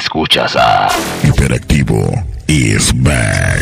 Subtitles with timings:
[0.00, 0.88] Escuchas a
[1.22, 3.60] Hiperactivo is back.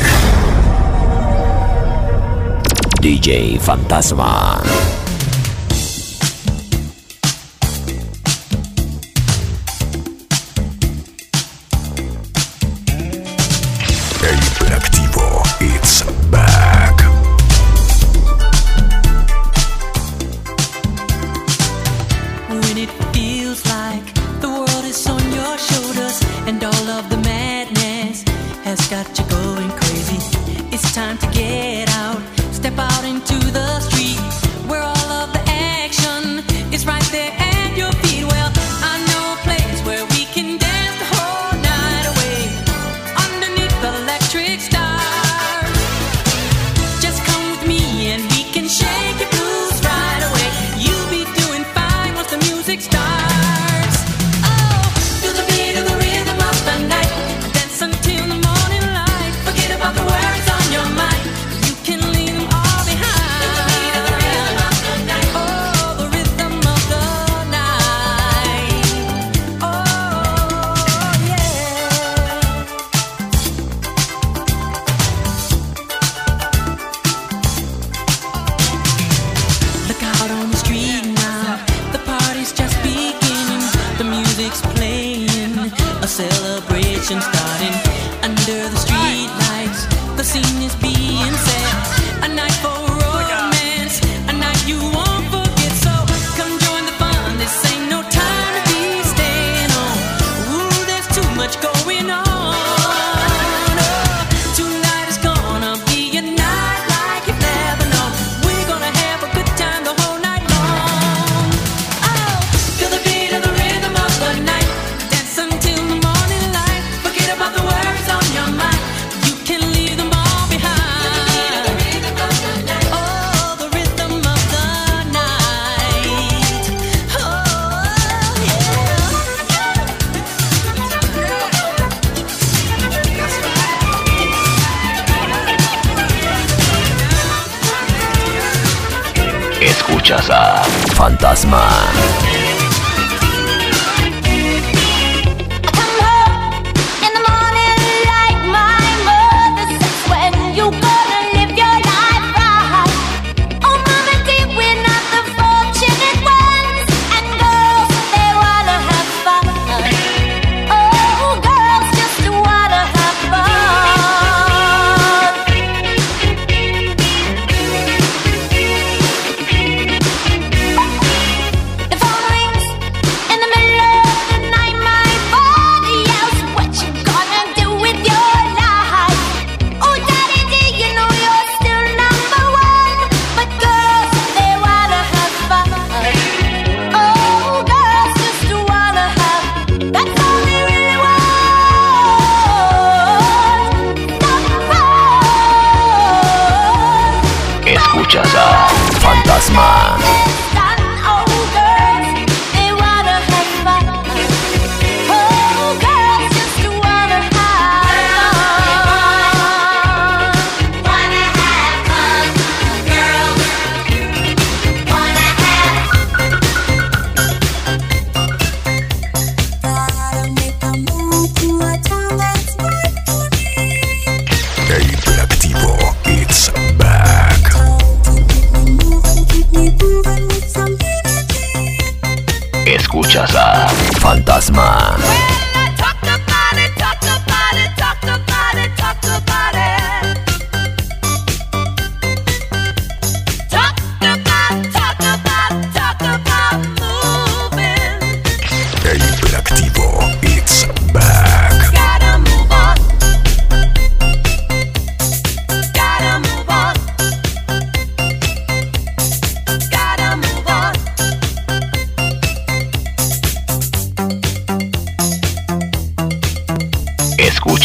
[3.01, 4.63] DJ Fantasma.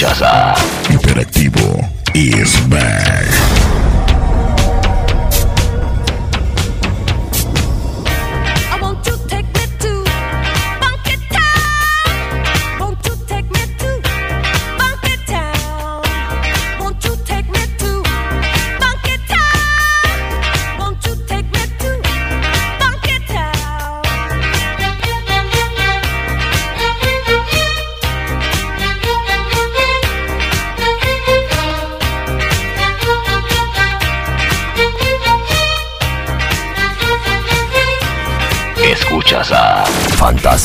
[0.03, 0.53] rechaza.
[0.89, 3.12] Interactivo y Smash.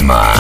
[0.09, 0.38] My.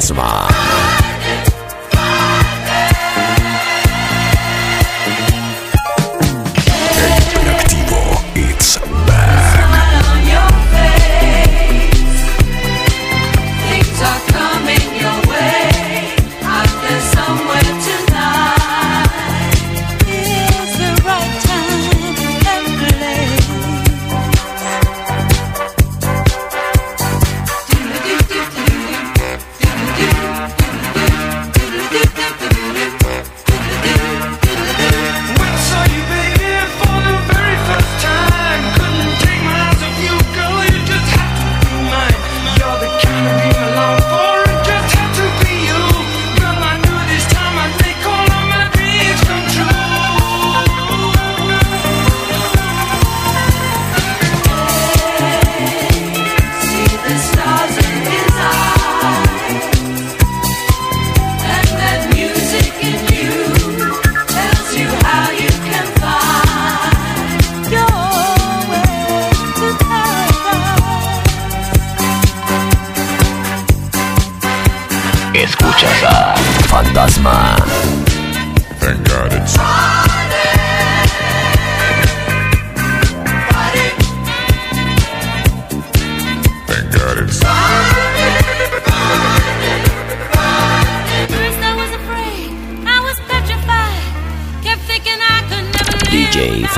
[0.00, 0.65] 是吧？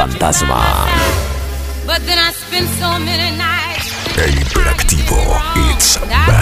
[0.08, 0.56] Fantasma.
[1.86, 2.32] But then I
[2.80, 3.88] so many nights.
[5.56, 6.37] It's back.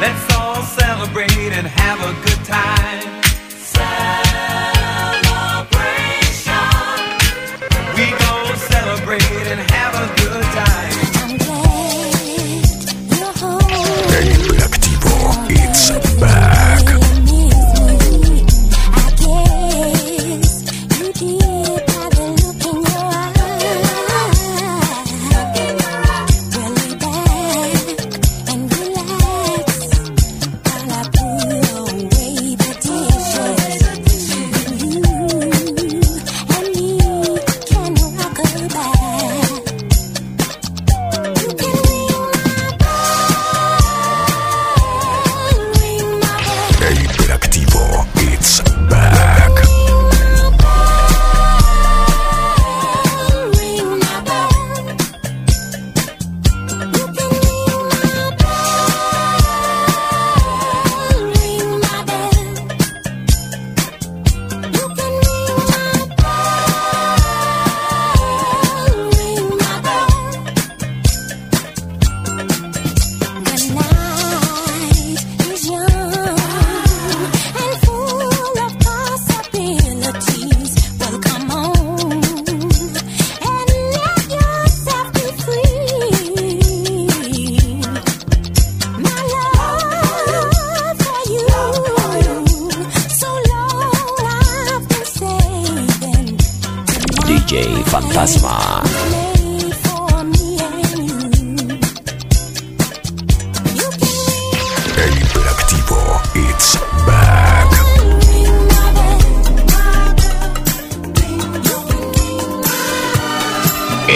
[0.00, 3.19] Let's all celebrate and have a good time.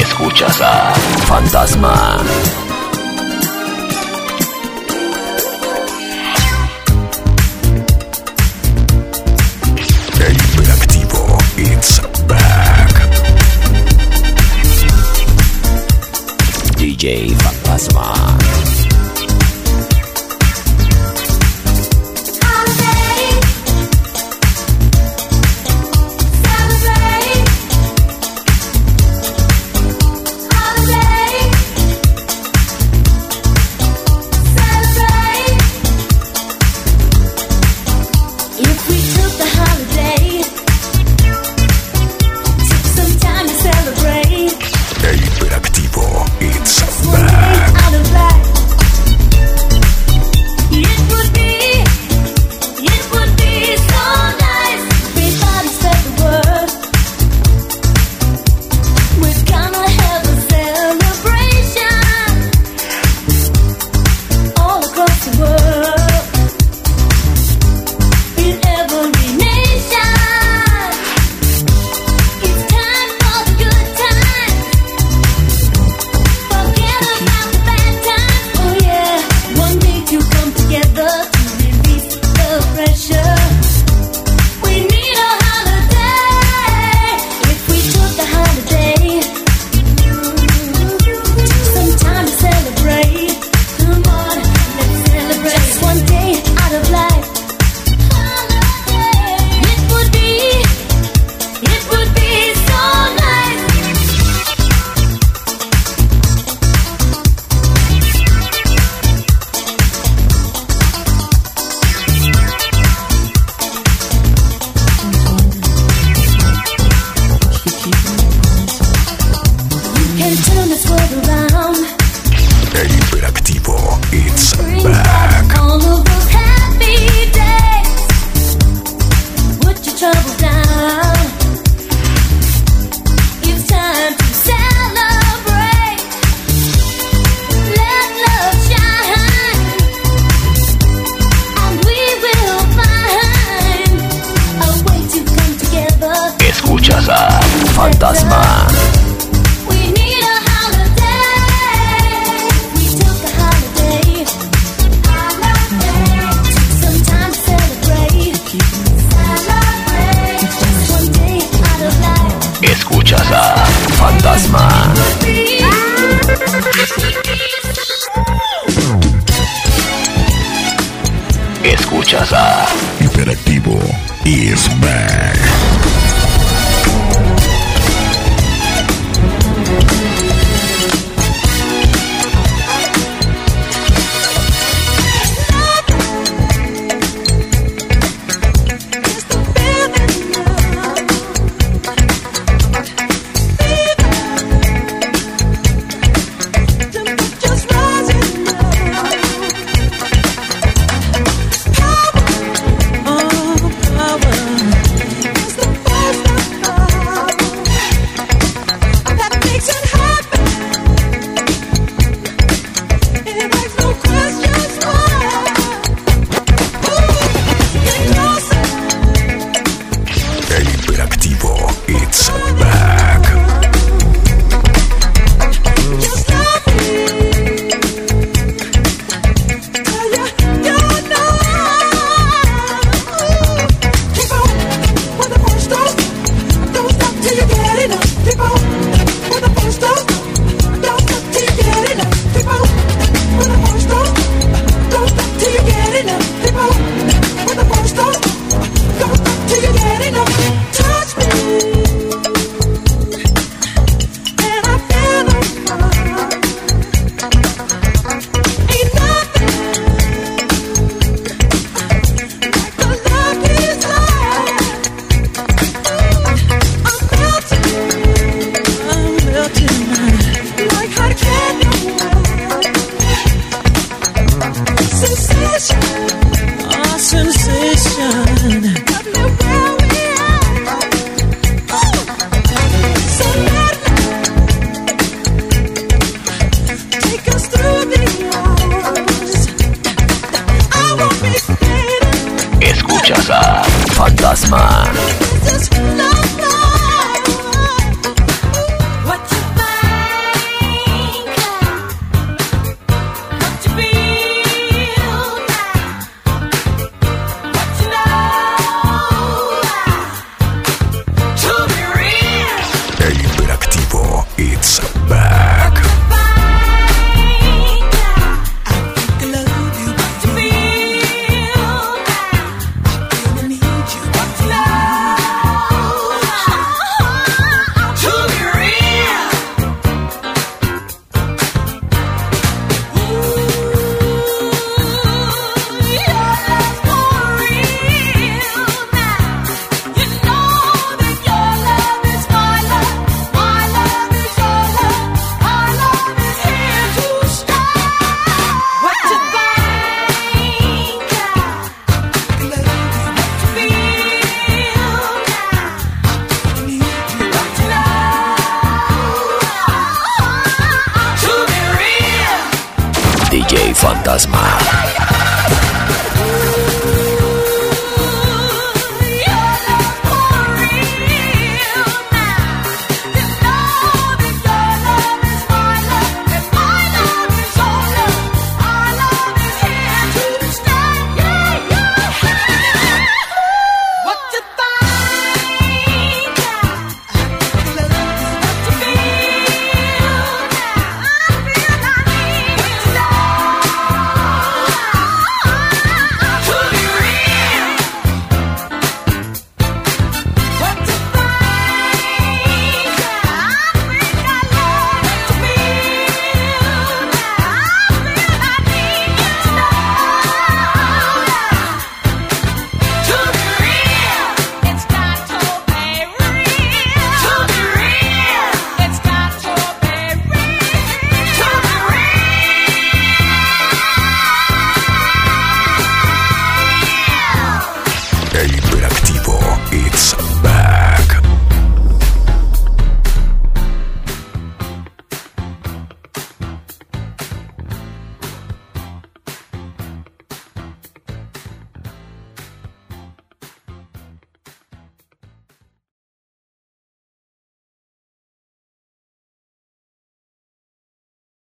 [0.01, 0.93] Escuchas a
[1.27, 2.64] Fantasma.